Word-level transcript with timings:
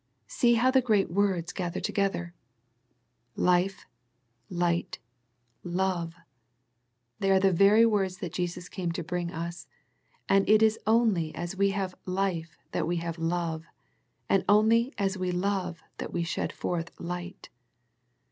See 0.25 0.55
how 0.55 0.71
the 0.71 0.81
great 0.81 1.11
words 1.11 1.53
gather 1.53 1.79
together. 1.79 2.33
Life, 3.35 3.85
light, 4.49 4.97
love. 5.63 6.15
They 7.19 7.29
are 7.29 7.39
the 7.39 7.51
very 7.53 7.85
words 7.85 8.17
that 8.17 8.33
Jesus 8.33 8.67
came 8.67 8.91
to 8.93 9.03
bring 9.03 9.29
us, 9.31 9.67
and 10.27 10.49
it 10.49 10.63
is 10.63 10.79
only 10.87 11.35
as 11.35 11.55
we 11.55 11.69
have 11.69 11.93
life 12.07 12.57
that 12.71 12.87
we 12.87 12.99
love, 13.19 13.65
and 14.27 14.43
only 14.49 14.91
as 14.97 15.19
we 15.19 15.31
love 15.31 15.83
that 15.99 16.11
we 16.11 16.23
shed 16.23 16.51
forth 16.51 16.89
light. 16.99 17.49